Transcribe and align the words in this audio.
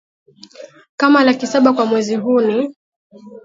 kama 0.99 1.23
laki 1.23 1.47
saba 1.47 1.73
kwa 1.73 1.85
mwezi 1.85 2.15
Huu 2.15 2.41
ni 2.41 2.75